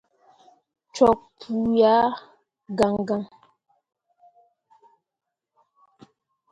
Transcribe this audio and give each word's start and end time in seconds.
Cok 0.95 1.19
pu 1.39 1.53
yak 1.79 2.13
gãn 2.77 2.95
gãn. 3.07 3.23